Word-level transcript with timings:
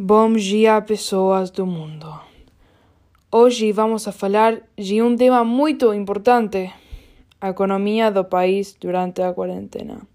Bom 0.00 0.34
dia, 0.34 0.80
pessoas 0.80 1.50
do 1.50 1.66
mundo. 1.66 2.06
Hoje 3.32 3.72
vamos 3.72 4.06
a 4.06 4.12
falar 4.12 4.62
de 4.76 5.02
um 5.02 5.16
tema 5.16 5.42
muito 5.42 5.92
importante: 5.92 6.72
a 7.40 7.48
economia 7.48 8.08
do 8.08 8.24
país 8.24 8.76
durante 8.80 9.22
a 9.22 9.34
quarentena. 9.34 10.06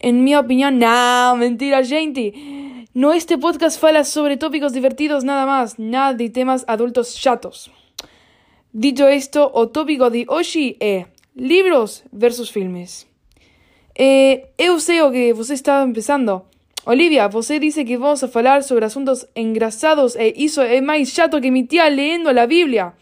En 0.00 0.22
minha 0.22 0.38
opinião, 0.38 0.70
não, 0.70 1.36
mentira, 1.38 1.82
gente. 1.82 2.86
No 2.94 3.12
este 3.12 3.36
podcast 3.36 3.80
fala 3.80 4.04
sobre 4.04 4.36
tópicos 4.36 4.72
divertidos 4.72 5.24
nada 5.24 5.44
más, 5.44 5.76
nada 5.76 6.16
de 6.16 6.30
temas 6.30 6.64
adultos 6.68 7.16
chatos. 7.16 7.68
Dito 8.72 9.02
esto, 9.08 9.50
o 9.54 9.66
tópico 9.66 10.08
de 10.08 10.24
hoje 10.28 10.76
é 10.78 11.06
livros 11.34 12.04
versus 12.12 12.48
filmes. 12.48 13.08
Eh, 13.98 14.50
eu 14.56 14.78
sei 14.78 15.02
o 15.02 15.10
que 15.10 15.32
você 15.32 15.54
está 15.54 15.84
pensando. 15.92 16.52
Olivia, 16.84 17.28
você 17.28 17.60
disse 17.60 17.84
que 17.84 17.96
vamos 17.96 18.24
a 18.24 18.28
falar 18.28 18.64
sobre 18.64 18.84
assuntos 18.84 19.24
engraçados 19.36 20.16
e 20.16 20.34
isso 20.36 20.60
é 20.60 20.80
mais 20.80 21.10
chato 21.10 21.40
que 21.40 21.48
minha 21.48 21.64
tia 21.64 21.86
lendo 21.86 22.28
a 22.28 22.44
Bíblia. 22.44 22.92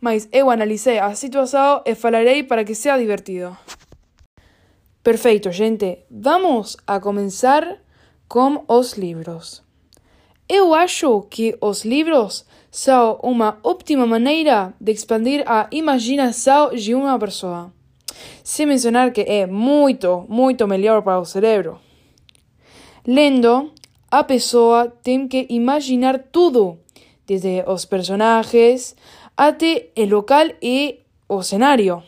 Mas 0.00 0.28
eu 0.32 0.50
analisei 0.50 0.98
a 0.98 1.14
situação 1.14 1.80
e 1.86 1.94
falarei 1.94 2.42
para 2.42 2.64
que 2.64 2.74
seja 2.74 2.98
divertido. 2.98 3.56
Perfeito, 5.04 5.52
gente. 5.52 6.00
Vamos 6.10 6.76
a 6.84 6.98
começar 6.98 7.78
com 8.28 8.64
os 8.66 8.94
livros. 8.94 9.62
Eu 10.48 10.74
acho 10.74 11.22
que 11.30 11.56
os 11.60 11.84
livros 11.84 12.44
são 12.72 13.20
uma 13.22 13.58
ótima 13.62 14.04
maneira 14.04 14.74
de 14.80 14.90
expandir 14.90 15.44
a 15.46 15.68
imaginação 15.70 16.74
de 16.74 16.92
uma 16.92 17.16
pessoa. 17.16 17.72
Sem 18.42 18.66
mencionar 18.66 19.12
que 19.12 19.20
é 19.20 19.46
muito, 19.46 20.26
muito 20.28 20.66
melhor 20.66 21.02
para 21.02 21.20
o 21.20 21.24
cérebro. 21.24 21.87
Lendo, 23.06 23.72
a 24.10 24.24
pessoa 24.24 24.88
tem 25.02 25.28
que 25.28 25.46
imaginar 25.50 26.18
tudo, 26.18 26.78
desde 27.26 27.62
os 27.66 27.84
personagens 27.84 28.96
até 29.36 29.90
o 29.96 30.04
local 30.06 30.48
e 30.62 31.00
o 31.28 31.42
cenário. 31.42 32.02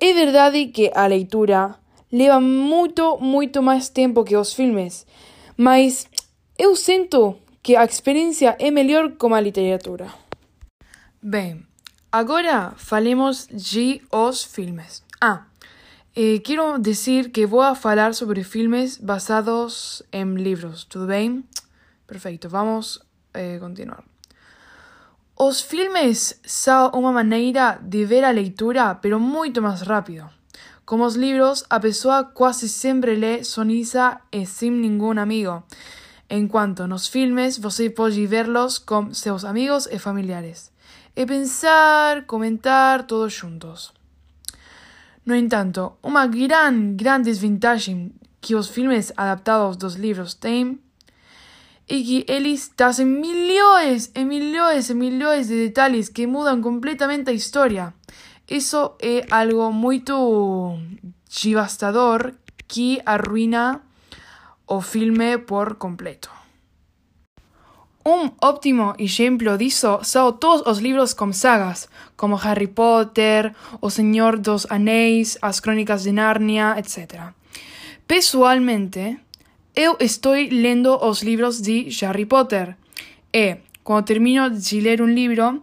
É 0.00 0.12
verdade 0.12 0.66
que 0.68 0.90
a 0.94 1.06
leitura 1.06 1.76
leva 2.10 2.40
muito, 2.40 3.18
muito 3.18 3.62
mais 3.62 3.88
tempo 3.88 4.24
que 4.24 4.36
os 4.36 4.54
filmes, 4.54 5.06
mas 5.56 6.08
eu 6.58 6.74
sinto 6.74 7.36
que 7.62 7.76
a 7.76 7.84
experiência 7.84 8.56
é 8.58 8.70
melhor 8.70 9.12
com 9.12 9.34
a 9.34 9.40
literatura. 9.40 10.08
Bem, 11.20 11.66
agora 12.10 12.72
falemos 12.76 13.48
de 13.48 14.00
os 14.12 14.44
filmes. 14.44 15.02
Ah, 15.20 15.46
eh, 16.16 16.40
quiero 16.42 16.78
decir 16.78 17.30
que 17.30 17.44
voy 17.44 17.66
a 17.66 17.78
hablar 17.80 18.14
sobre 18.14 18.42
filmes 18.42 19.04
basados 19.04 20.04
en 20.12 20.42
libros, 20.42 20.88
¿todo 20.88 21.06
bien? 21.06 21.46
Perfecto, 22.06 22.48
vamos 22.48 23.06
a 23.34 23.40
eh, 23.40 23.58
continuar. 23.60 24.02
Os 25.34 25.62
filmes 25.62 26.40
son 26.46 26.90
una 26.94 27.12
manera 27.12 27.78
de 27.82 28.06
ver 28.06 28.24
a 28.24 28.32
leitura, 28.32 29.00
pero 29.02 29.20
mucho 29.20 29.60
más 29.60 29.86
rápido. 29.86 30.30
Como 30.86 31.04
os 31.04 31.18
libros, 31.18 31.66
a 31.68 31.80
pessoa 31.80 32.32
quase 32.32 32.68
sempre 32.68 33.18
lê 33.18 33.44
sonisa 33.44 34.22
e 34.30 34.46
sin 34.46 34.80
ningún 34.80 35.18
amigo. 35.18 35.64
En 36.30 36.48
cuanto 36.48 36.86
nos 36.86 37.10
filmes, 37.10 37.60
você 37.60 37.90
pode 37.90 38.26
verlos 38.26 38.80
con 38.80 39.14
seus 39.14 39.44
amigos 39.44 39.86
e 39.92 39.98
familiares. 39.98 40.72
E 41.14 41.26
pensar, 41.26 42.24
comentar 42.24 43.06
todos 43.06 43.34
juntos. 43.36 43.92
No 45.26 45.34
entanto, 45.34 45.98
uma 46.04 46.24
gran, 46.28 46.94
gran 46.94 47.20
desvantagem 47.20 48.12
que 48.40 48.54
os 48.54 48.68
filmes 48.68 49.12
adaptados 49.16 49.76
dos 49.76 49.94
livros 49.96 50.34
têm 50.34 50.78
é 51.88 51.94
que 51.94 52.24
eles 52.28 52.68
trazem 52.76 53.06
milhões 53.06 54.12
e 54.14 54.24
milhões 54.24 54.88
e 54.88 54.94
milhões 54.94 55.48
de 55.48 55.66
detalhes 55.66 56.08
que 56.08 56.28
mudam 56.28 56.62
completamente 56.62 57.30
a 57.30 57.32
história. 57.32 57.92
Isso 58.48 58.94
é 59.00 59.26
algo 59.28 59.72
muito 59.72 60.78
devastador 61.42 62.32
que 62.68 63.00
arruina 63.04 63.80
o 64.68 64.80
filme 64.80 65.38
por 65.38 65.74
completo. 65.74 66.30
Un 68.06 68.34
óptimo 68.38 68.94
ejemplo 68.98 69.58
disso 69.58 69.98
son 70.06 70.38
todos 70.38 70.62
os 70.62 70.78
livros 70.78 71.10
com 71.18 71.34
sagas, 71.34 71.90
como 72.14 72.38
Harry 72.38 72.70
Potter, 72.70 73.50
O 73.82 73.90
Señor 73.90 74.38
dos 74.38 74.70
Anéis, 74.70 75.42
As 75.42 75.58
Crónicas 75.58 76.04
de 76.04 76.12
Narnia, 76.12 76.78
etc. 76.78 77.34
Pessoalmente, 78.06 79.18
eu 79.74 79.96
estou 79.98 80.38
lendo 80.38 80.94
os 81.02 81.24
livros 81.24 81.60
de 81.60 81.90
Harry 82.02 82.26
Potter 82.26 82.76
e, 83.34 83.56
quando 83.82 84.06
termino 84.06 84.50
de 84.50 84.80
ler 84.80 85.02
um 85.02 85.10
livro, 85.10 85.60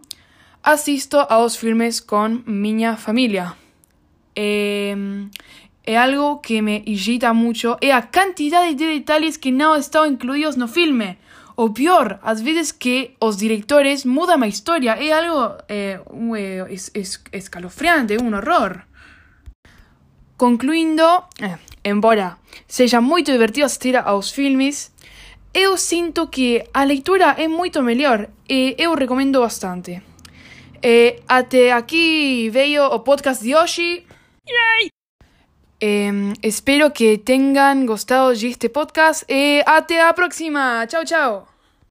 assisto 0.62 1.16
aos 1.16 1.56
filmes 1.56 1.98
com 1.98 2.42
minha 2.44 2.98
família. 2.98 3.56
É, 4.36 4.94
é 5.82 5.96
algo 5.96 6.40
que 6.40 6.60
me 6.60 6.82
irrita 6.84 7.32
muito 7.32 7.74
é 7.80 7.90
a 7.90 8.02
quantidade 8.02 8.74
de 8.74 8.98
detalhes 8.98 9.38
que 9.38 9.50
não 9.50 9.74
estão 9.74 10.04
incluídos 10.04 10.56
no 10.56 10.68
filme. 10.68 11.16
O 11.56 11.70
pior, 11.70 12.18
às 12.22 12.40
vezes 12.40 12.72
que 12.72 13.14
os 13.20 13.36
diretores 13.36 14.04
mudam 14.04 14.42
a 14.42 14.48
história. 14.48 14.92
É 14.92 15.12
algo 15.12 15.56
eh, 15.68 16.00
eh, 16.36 16.66
es, 16.68 16.90
es, 16.94 17.22
escalofriante, 17.32 18.16
um 18.20 18.34
horror. 18.34 18.82
Concluindo, 20.36 21.24
eh, 21.40 21.58
embora 21.84 22.38
seja 22.66 23.00
muito 23.00 23.30
divertido 23.30 23.66
assistir 23.66 23.96
aos 23.96 24.30
filmes, 24.30 24.92
eu 25.52 25.76
sinto 25.76 26.26
que 26.26 26.64
a 26.74 26.82
leitura 26.82 27.36
é 27.38 27.46
muito 27.46 27.80
melhor 27.82 28.28
e 28.48 28.74
eu 28.76 28.94
recomendo 28.94 29.40
bastante. 29.40 30.02
Eh, 30.82 31.22
até 31.28 31.70
aqui 31.72 32.50
veio 32.50 32.84
o 32.86 32.98
podcast 32.98 33.44
de 33.44 33.54
hoje. 33.54 34.04
Yay! 34.46 34.93
Eh, 35.86 36.32
espero 36.40 36.94
que 36.94 37.18
tengan 37.18 37.84
gustado 37.84 38.30
de 38.30 38.48
este 38.48 38.70
podcast 38.70 39.30
y 39.30 39.60
hasta 39.66 40.06
la 40.06 40.14
próxima. 40.14 40.86
Chao, 40.88 41.04
chao. 41.04 41.53